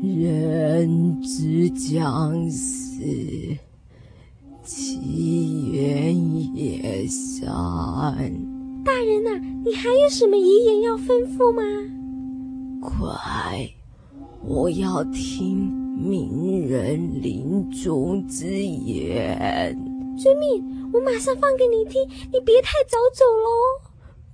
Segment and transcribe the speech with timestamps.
[0.00, 3.02] 人之将死，
[4.62, 7.44] 其言也善。
[8.84, 11.62] 大人呐、啊，你还有什么遗言要吩咐吗？
[12.80, 13.68] 快，
[14.44, 19.76] 我要听名人临终之言。
[20.16, 22.00] 遵命，我马上放给你听，
[22.32, 23.48] 你别太早走喽。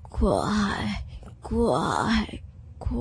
[0.03, 0.29] 快，
[1.41, 2.39] 快，
[2.79, 2.95] 快！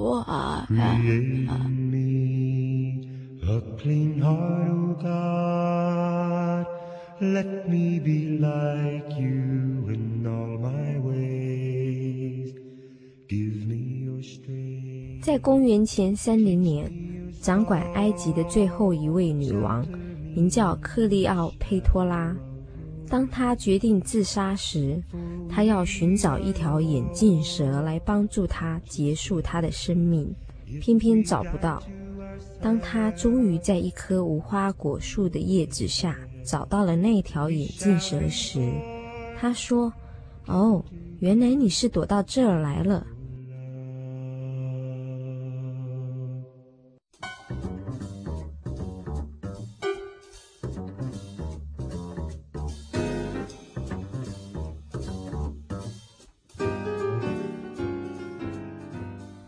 [15.21, 16.89] 在公元前三零年，
[17.41, 19.85] 掌管埃及的最后一位女王，
[20.33, 22.33] 名叫克利奥佩托拉。
[23.09, 25.03] 当她决定自杀时，
[25.49, 30.33] 她要寻找一条眼镜蛇来帮助她结束她的生命，
[30.80, 31.83] 偏偏找不到。
[32.64, 38.59] 当他终于在一棵无花果树的叶子下找到了那条眼镜蛇时，
[39.38, 39.92] 他说
[40.47, 40.83] ：“哦，
[41.20, 43.05] 原来你是躲到这儿来了。”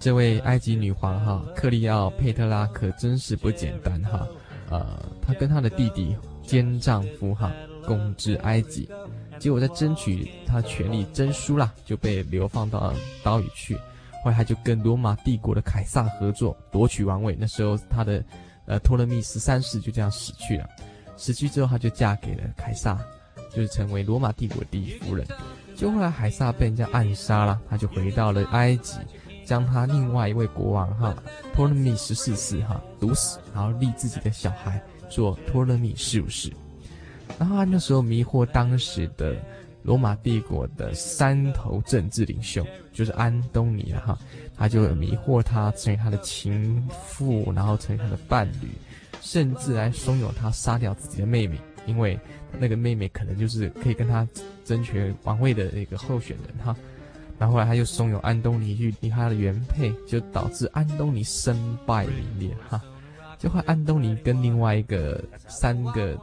[0.06, 4.28] 这位埃及女皇哈克利奥佩特拉可真是不简单哈，
[4.70, 7.52] 呃，她跟她的弟弟兼丈夫哈
[7.84, 8.88] 共治埃及，
[9.40, 13.76] 结果在争取她权力争输了，就被流放到岛屿去。
[14.24, 17.36] 后来她就跟罗马帝国的凯撒合作夺取王位。
[17.40, 18.24] 那时候她的
[18.68, 20.70] 呃托勒密十三世就这样死去了。
[21.18, 22.96] 死去之后，她就嫁给了凯撒，
[23.50, 25.26] 就是成为罗马帝国第一夫人。
[25.76, 29.00] 就后来凯撒被人家暗杀了，她就回到了埃及。
[29.46, 31.16] 将他另外一位国王哈
[31.54, 36.52] 托勒密十四世哈毒死，然后立自己的小孩做托勒密十五世。
[37.40, 39.36] 然后他那时候迷惑当时的
[39.84, 44.18] 罗马帝国的三头政治领袖，就是安东尼了哈，
[44.58, 48.70] 他就迷惑他成为他的情妇，然后成为他的伴侣，
[49.22, 52.20] 甚至来怂恿他杀掉自己的妹妹，因为
[52.60, 54.28] 那个妹妹可能就是可以跟他
[54.64, 56.76] 争取王位的那个候选人哈。
[57.38, 62.82] 然后后来他又怂恿安东尼去离他的原配，就导致安东尼身败名裂哈。
[63.38, 66.18] 就后安东尼跟另外一个三个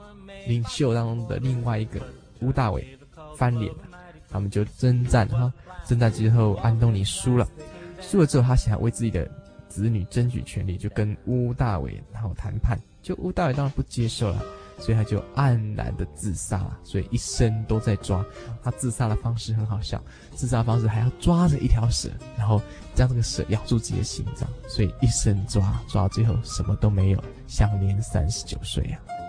[0.47, 2.01] 领袖当中的另外一个
[2.41, 2.99] 屋大伟
[3.37, 3.83] 翻脸了，
[4.31, 5.53] 他们就征战哈。
[5.87, 7.47] 征战之后，安东尼输了，
[8.01, 9.31] 输了之后他想要为自己的
[9.69, 14.43] 子女争取权利，就跟屋大伟然后谈判，就屋大伟当然不接受了。
[14.83, 18.25] 所以他就黯然的自杀了，所以一生都在抓。
[18.65, 20.03] 他自杀的方式很好笑，
[20.35, 22.61] 自杀方式还要抓着一条蛇，然后
[22.93, 29.22] 将这个蛇咬住自己的心脏，所以一生抓，抓到最后什么都没有，享年三十九岁啊。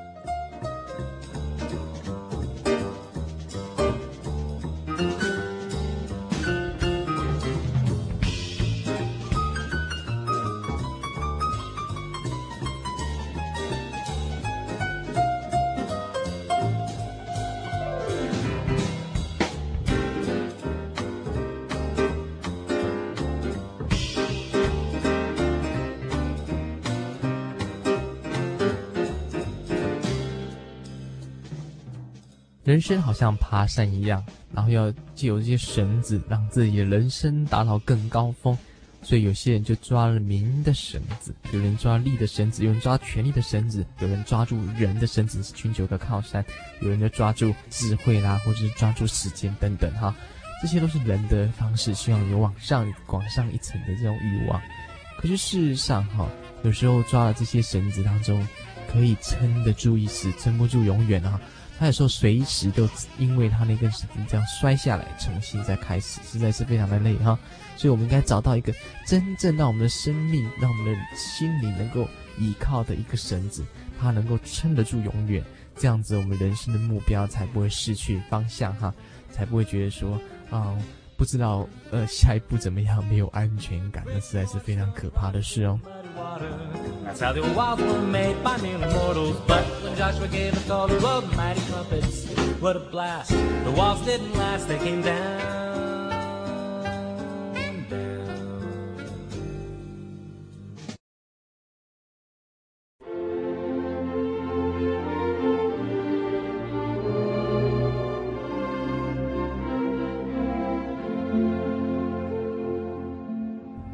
[32.63, 38.57] 人生好像爬山一样，然后要借由这些绳子，让自己的人生达到更高峰。
[39.01, 46.41] 所以有些人就抓了名的绳子，有人抓利的绳子，有人抓权力的绳子，有人抓住人的绳子，寻求个靠山；
[46.79, 50.16] 有人就抓住智慧啦，或者是抓住时间等等哈。
[50.62, 54.62] 这些都是人的方式，希望有往上、往上一层的这种欲望。
[55.18, 56.25] 可是事实上哈，
[56.63, 58.47] 有时候抓了这些绳子当中，
[58.90, 61.41] 可以撑得住一时，撑不住永远啊。
[61.84, 67.38] 他有时候随时都因为他那根绳子这样摔下来，重新再开始，实在是非常的累哈。
[67.76, 68.74] 所以，我们应该找到一个
[69.06, 72.07] 真正让我们的生命、让我们的心灵能够
[72.40, 73.66] 依靠的一个绳子，
[74.00, 75.44] 它能够撑得住永远。
[75.75, 78.94] 这样子，我们人生的目标才不会失去方向哈，
[79.30, 80.18] 才不会觉得说
[80.52, 80.74] 啊，
[81.18, 85.78] 不知道呃下一步怎么样，没有安全感，那实在是非常可怕的事哦。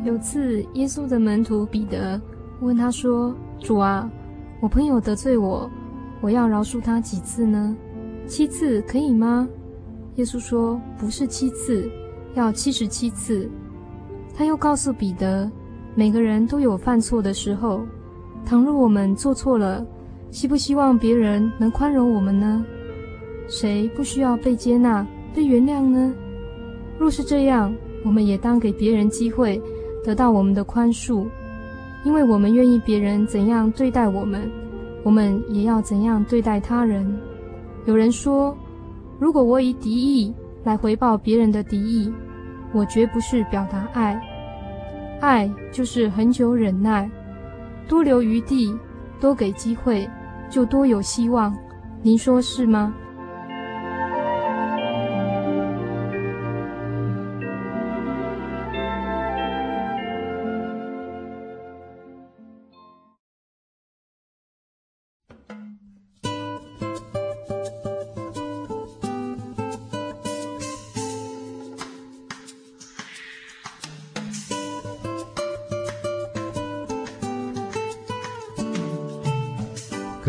[0.06, 2.19] 有次，耶稣的门徒彼得
[2.62, 4.09] 问他说：“主啊，
[4.62, 5.70] 我朋友得罪我，
[6.20, 7.76] 我要饶恕他几次呢？
[8.28, 9.48] 七次可以吗？”
[10.16, 11.90] 耶稣说：“不是七次，
[12.34, 13.50] 要七十七次。”
[14.36, 15.50] 他又告诉彼得
[15.96, 17.86] ：“每个人都有犯错的时候，
[18.46, 19.86] 倘若我们做错了，
[20.30, 22.66] 希不希望别人能宽容我们呢？
[23.48, 26.14] 谁不需要被接纳、被原谅呢？
[26.98, 27.74] 若是这样，
[28.04, 29.62] 我们也当给别人机会，
[30.04, 31.26] 得到我们的宽恕。”
[32.04, 34.50] 因为我们愿意别人怎样对待我们，
[35.04, 37.19] 我们也要怎样对待他人。
[37.86, 38.56] 有人说，
[39.19, 42.12] 如果我以敌意来回报别人的敌意，
[42.74, 44.19] 我绝不是表达爱。
[45.19, 47.10] 爱就是恒久忍耐，
[47.88, 48.74] 多留余地，
[49.19, 50.10] 多给机会，
[50.50, 51.54] 就多有希望。
[52.01, 52.94] 您说是吗？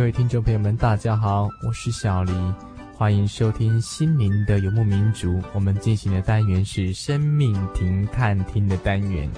[0.01, 2.33] 各位听众朋友们，大家好，我是小黎，
[2.97, 5.43] 欢迎收听心灵的游牧民族。
[5.53, 9.31] 我们进行的单元是生命停看听的单元。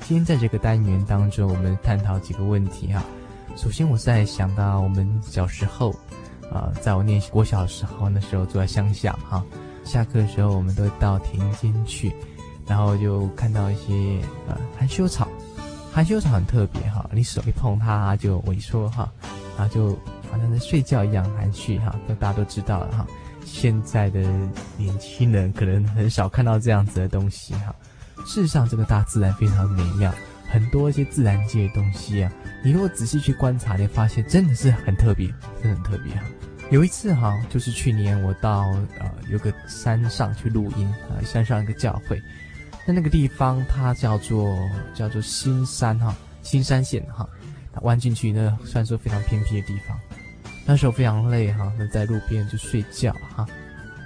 [0.00, 3.00] 今天在这个单元当中，我们探讨几个问题哈。
[3.54, 5.92] 首先，我在想到我们小时候，
[6.50, 9.44] 啊、呃，在我念国小时候，那时候住在乡下哈，
[9.84, 12.12] 下课的时候我们都到田间去，
[12.66, 15.28] 然后就看到一些呃含羞草，
[15.92, 19.08] 含羞草很特别哈，你手一碰它就萎缩哈。
[19.58, 19.90] 然后就
[20.30, 23.06] 好像在睡觉一样含蓄哈，都大家都知道了哈。
[23.44, 24.20] 现在的
[24.76, 27.74] 年轻人可能很少看到这样子的东西哈。
[28.24, 30.14] 事实上，这个大自然非常美妙，
[30.48, 32.30] 很多一些自然界的东西啊，
[32.62, 35.26] 你如果仔细去观察，你会发现真的是很特别，
[35.60, 36.22] 真的很特别哈。
[36.70, 38.60] 有一次哈，就是去年我到
[38.98, 42.20] 呃有个山上去录音啊，山上一个教会，
[42.86, 44.56] 那那个地方它叫做
[44.94, 47.28] 叫做新山哈，新山县哈。
[47.82, 49.98] 弯进去呢，算是非常偏僻的地方。
[50.64, 53.46] 那时候非常累哈，那在路边就睡觉哈。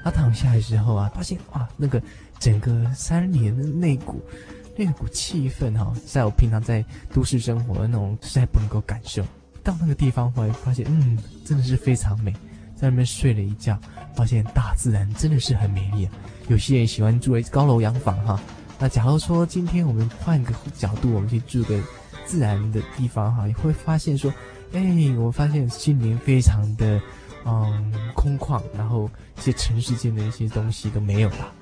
[0.04, 2.00] 他躺下来的时候啊，发现哇，那个
[2.38, 4.22] 整个山里的那股
[4.76, 9.24] 那股气氛哈，在我平常在都市生活的那种实在不能够感受。
[9.64, 12.32] 到那个地方后来发现，嗯，真的是非常美。
[12.76, 13.78] 在那边睡了一觉，
[14.14, 16.08] 发现大自然真的是很美丽。
[16.48, 18.40] 有些人喜欢住高楼洋房哈，
[18.78, 21.80] 那假如说今天我们换个角度，我们去住个。
[22.24, 24.32] 自然的地方哈，你会发现说，
[24.72, 24.82] 哎，
[25.18, 27.00] 我发现心灵非常的，
[27.44, 31.52] 嗯，空旷，然后一些尘世间的一些东西都没有了。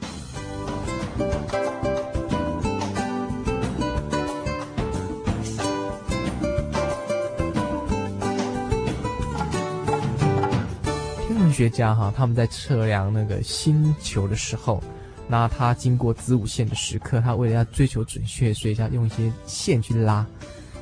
[11.26, 14.82] 天文学家哈，他们在测量那个星球的时候，
[15.31, 20.27] 那他经过子午线的时刻，他为了要追求准确，所以要用一些线去拉。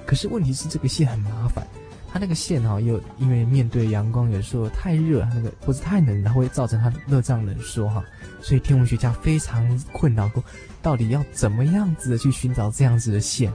[0.06, 1.66] 可是问题是这个线很麻烦，
[2.10, 8.02] 它那个线哈、又因为面对阳光，有时候太热，那个或者太冷，然后会造成它热胀冷缩哈，
[8.40, 10.42] 所以天文学家非常困扰过，
[10.80, 13.52] 到底要怎么样子的去寻找这样子的线，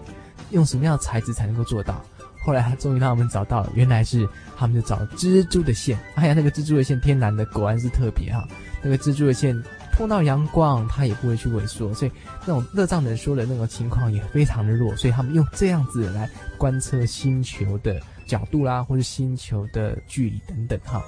[0.51, 1.99] 用什么样的材质才能够做到？
[2.45, 8.47] 后来他终于让我们找到了，原来是他们就找蜘蛛的线，哎呀，那个蜘蛛的线天然的，果然是特别哈，
[8.83, 9.59] 那个蜘蛛的线。
[9.93, 14.95] 碰到阳光，它也不会去萎缩，所以那种热胀冷缩的那种情况也非常的弱。
[14.95, 21.01] 所以他们用这样子来观测星球的角度啦，或者星球的距离等等哈。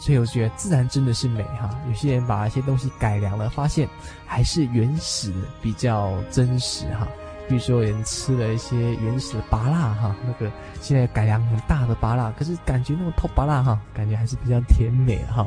[0.00, 1.70] 所以我觉得自然真的是美哈。
[1.86, 3.88] 有些人把一些东西改良了，发现
[4.26, 7.06] 还是原始比较真实哈。
[7.46, 10.50] 比如说有人吃了一些原始的芭乐哈，那个
[10.80, 15.46] 现在改良很大的芭乐，可是感觉那种透芭乐哈，感觉还是比较甜美哈。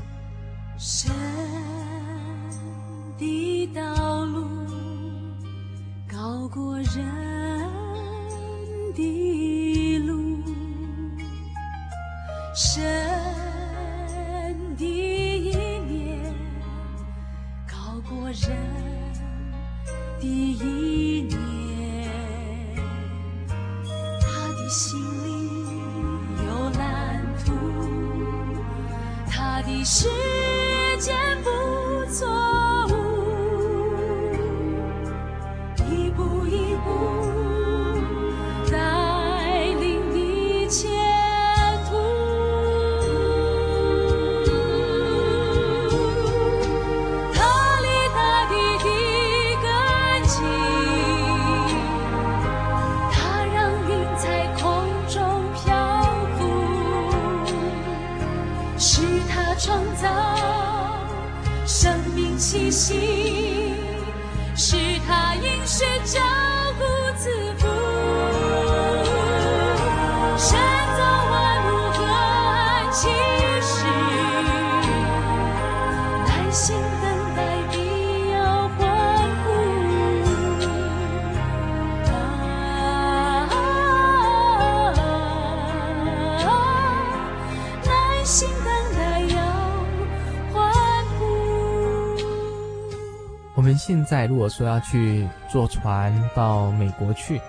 [93.88, 97.40] 现在如果说要去坐船到美国去，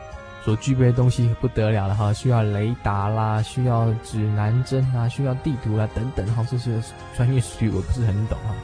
[0.45, 6.81] 所具备的东西不得了了哈，需要雷达啦，需要指南针啊，需要地图啦等等哈，这些
[7.17, 8.55] 专业术语我不是很懂哈。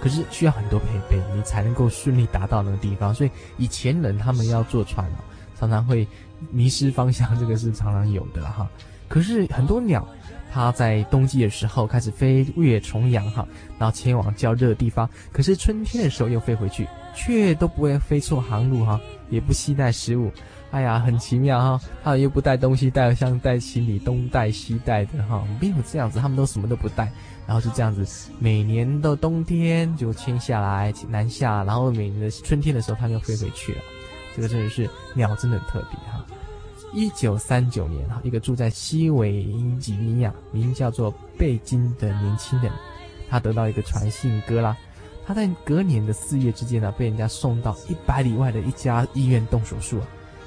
[0.00, 3.12] 可是需要很多配备，你才能够顺利达到那个地方。
[3.12, 5.18] 所以以前人他们要坐船啊，
[5.58, 6.06] 常常会
[6.52, 8.70] 迷失方向，这个是常常有的哈。
[9.08, 10.06] 可是很多鸟，
[10.54, 13.44] 它在冬季的时候开始飞越重洋哈，
[13.76, 20.30] 然后前往较热的地方，可是春天的时候又飞回去，却都不会飞错航路哈，也不携带食物。
[20.70, 21.80] 哎呀，很奇妙哈！
[22.04, 27.10] 他又不带东西，带像带行李东带西带的哈，没有这样子，他们都什么都不带，
[27.48, 33.78] 然后就这样子，每年的冬天就迁下来南下，然后每年的春天的时候，他们又飞回去了。
[34.36, 36.13] 这个真的是鸟，真的很特别啊。
[36.94, 39.44] 一九三九年哈，一个住在西维
[39.80, 42.70] 吉尼亚，名叫做贝金的年轻人，
[43.28, 44.76] 他得到一个传信鸽啦，
[45.26, 50.00] 他在隔年的四月之间呢，被人家送到一百里外的一家医院动手术。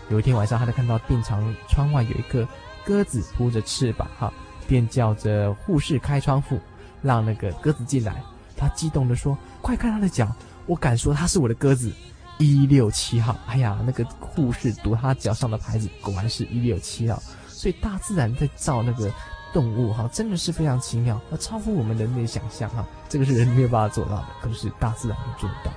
[0.09, 2.47] 有一天晚上，他就看到病床窗外有一个
[2.85, 4.33] 鸽子扑着翅膀，哈，
[4.69, 6.57] 便叫着护士开窗户，
[7.01, 8.23] 让那个鸽子进来。
[8.55, 10.33] 他激动地说：“快看他的脚，
[10.65, 11.91] 我敢说他是我的鸽子，
[12.37, 17.21] 一六七号。”哎呀，那个护士读他脚上的牌子，果然是一六七号。
[17.47, 19.11] 所以大自然在造那个
[19.51, 25.71] 动物，哈，真的是非常奇妙，那超乎我们人类想象，哈，这个是人没有办法做到的，可是大自然能做到。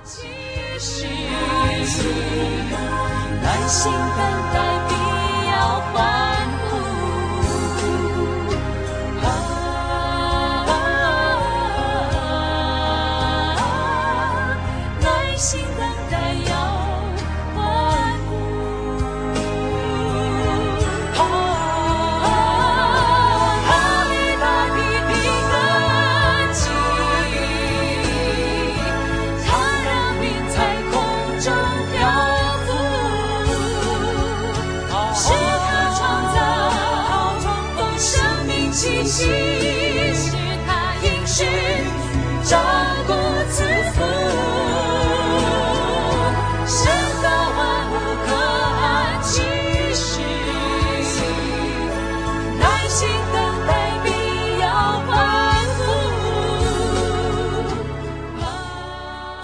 [3.67, 3.99] 心等
[4.53, 4.93] 待，必
[5.47, 5.95] 要欢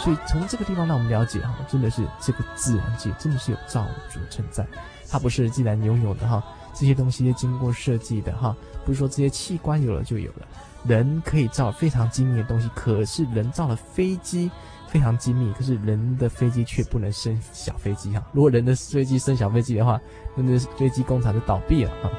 [0.08, 4.66] 所以从这个地方让我们了解哈，真的是这个自然界真的是有造物主存在，
[5.10, 6.42] 它不是自然拥有的哈。
[6.74, 10.48] 这些东西是经过设计的哈，不是说这些器官有了就有了。
[10.86, 14.50] 人可以造非常精密的东西，可是人造了飞机
[14.88, 18.24] 非常精密，可是人的飞机却不能生小飞机哈。
[18.32, 20.00] 如果人的飞机生小飞机的话，
[20.38, 22.10] 那那飞机工厂就倒闭了哈。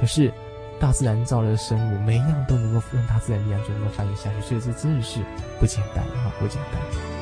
[0.00, 0.32] 可是
[0.80, 5.20] 大自然造的生物，每一样都能够用大自然力量就能够繁衍下去，所以这真的是
[5.60, 7.13] 不简单哈，不简单。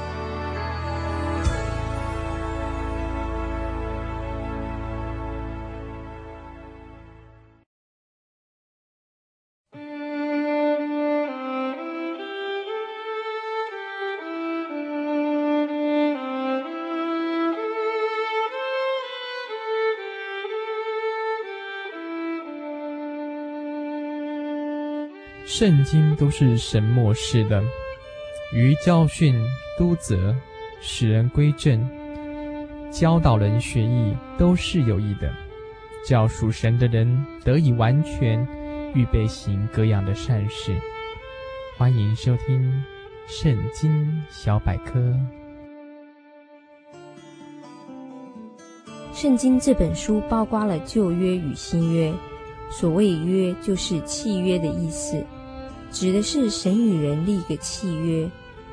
[25.55, 27.63] 圣经都是神默示的，
[28.55, 29.39] 于教训、
[29.77, 30.35] 督责、
[30.81, 31.87] 使人归正、
[32.91, 35.31] 教导人学义，都是有益的，
[36.09, 38.43] 叫属神的人得以完全，
[38.95, 40.75] 预备行各样的善事。
[41.77, 42.73] 欢迎收听
[43.31, 44.99] 《圣经小百科》。
[49.13, 52.11] 圣经这本书包括了旧约与新约，
[52.71, 55.23] 所谓约就是契约的意思。
[55.93, 58.29] 指的是神与人立个契约，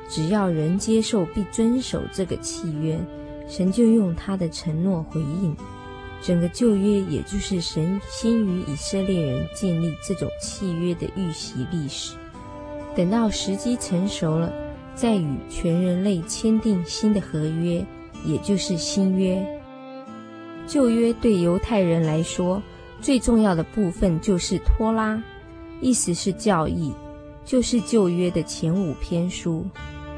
[0.08, 3.00] 只要人接受并遵守这个契约，
[3.48, 5.56] 神就用他的承诺回应。
[6.22, 12.16] 整个旧约也就是神先与以色列人建立这种契约的预习历史。
[12.96, 14.52] 等到时机成熟了，
[14.96, 17.86] 再与全人类签订新的合约，
[18.26, 19.46] 也就是新约。
[20.68, 22.62] 旧约对犹太人来说，
[23.02, 25.22] 最重要的部分就是托拉，
[25.80, 26.94] 意思是教义。
[27.50, 29.66] 就是旧约的前五篇书：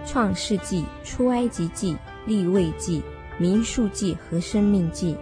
[0.06, 1.96] 创世纪、出埃及记、
[2.26, 3.02] 利未记、
[3.38, 5.16] 民数记和生命记，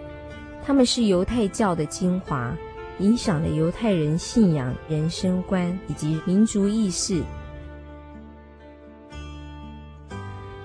[0.66, 2.52] 他们是犹太教的精华，
[2.98, 7.22] 影响了犹太人信仰、人生观以及民族意识。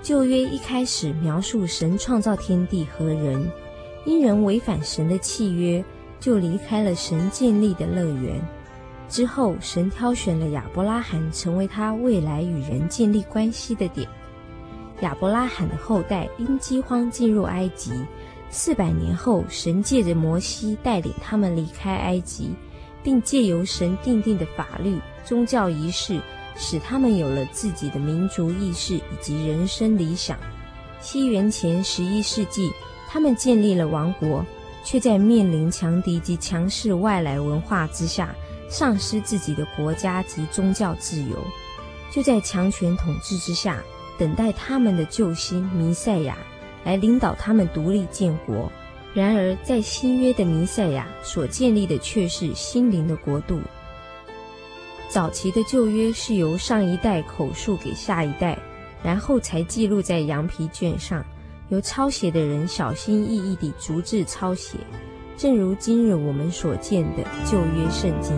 [0.01, 3.47] 旧约一开始描述神创造天地和人，
[4.03, 5.85] 因人违反神的契约，
[6.19, 8.41] 就离开了神建立的乐园。
[9.07, 14.07] 之后，神挑选了亚伯拉罕成为他未来与人建立关系的点。
[15.01, 17.91] 亚伯拉罕的后代因饥荒进入埃及，
[18.49, 22.51] 四百年后，神借着摩西带领他们离开埃及，
[23.03, 26.19] 并借由神定定的法律、宗教仪式，
[26.55, 30.37] 使他们有了自己的民族意识以及人生理想。
[31.01, 32.71] 西元前十一世纪，
[33.07, 34.45] 他们建立了王国，
[34.83, 38.33] 却在面临强敌及强势外来文化之下。
[38.69, 41.37] 丧失自己的国家及宗教自由，
[42.11, 43.83] 就在强权统治之下，
[44.17, 46.37] 等待他们的救星弥赛亚
[46.83, 48.71] 来领导他们独立建国。
[49.13, 53.61] 然而，在新约的弥赛亚所建立的却是心灵的国度。
[55.07, 58.59] 早期的旧约是由上一代口述给下一代，
[59.01, 61.25] 然后才记录在羊皮卷上，
[61.69, 64.79] 由抄写的人小心翼翼地逐字抄写。
[65.37, 68.37] 正如今日我们所见的旧约圣经。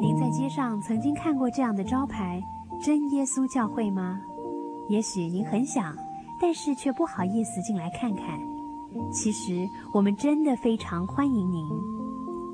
[0.00, 2.42] 您在街上曾经看过这样的招牌
[2.82, 4.18] “真耶稣教会”吗？
[4.88, 5.94] 也许您很想，
[6.40, 8.24] 但是却不好意思进来看看。
[9.12, 11.91] 其实我们真的非常欢迎您。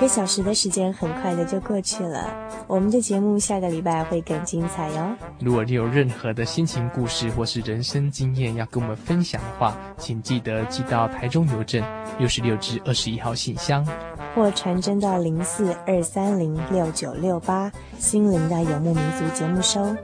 [0.00, 2.34] 个小时的时间很快的就过去了，
[2.66, 5.14] 我们的节目下个礼拜会更精彩哟。
[5.40, 11.84] 如果你有任何的心情故事或是人生经验要跟我们分享的话，请记得寄到台中邮政
[12.18, 13.86] 六十六至二十一号信箱，
[14.34, 19.94] 或传真到零四二三零六九六八心灵的游牧民族节目收。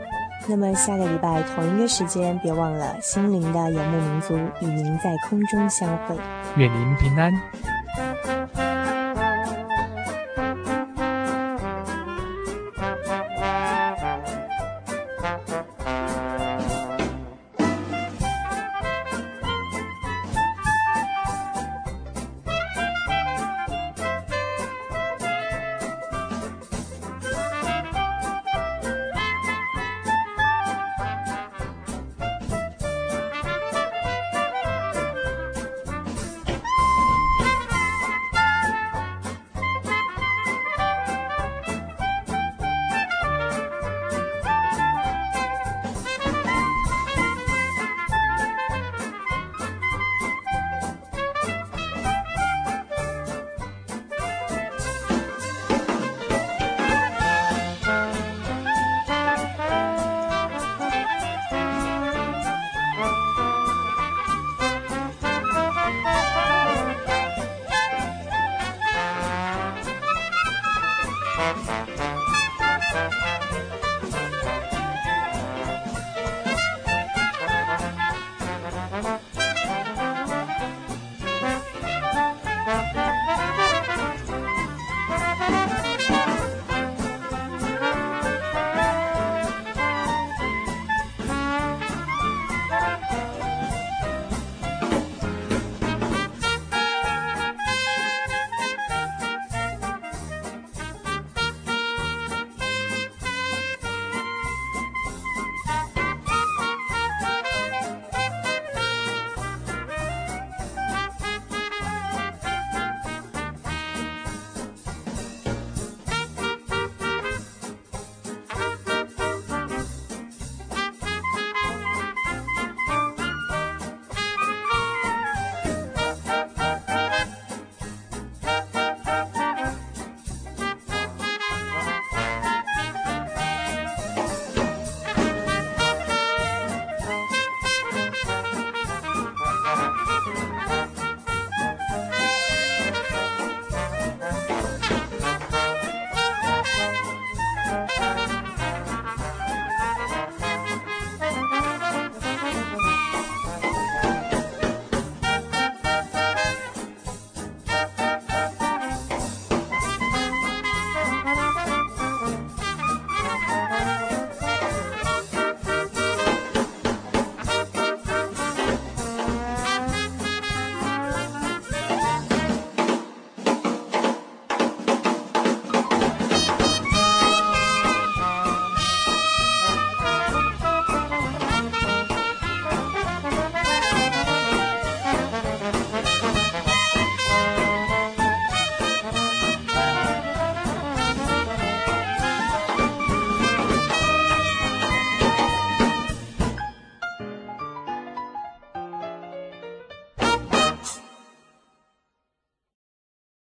[0.47, 6.15] 那么下个礼拜同一个时间，别忘了心灵的游牧民族与您在空中相会。
[6.57, 7.33] 愿您平安。